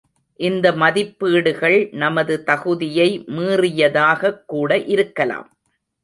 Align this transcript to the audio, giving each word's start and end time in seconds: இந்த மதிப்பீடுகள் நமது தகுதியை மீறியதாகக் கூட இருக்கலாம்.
இந்த 0.39 0.71
மதிப்பீடுகள் 0.71 1.89
நமது 1.91 2.43
தகுதியை 2.43 3.23
மீறியதாகக் 3.27 4.39
கூட 4.45 4.77
இருக்கலாம். 4.77 5.47